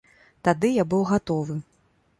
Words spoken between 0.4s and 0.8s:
Тады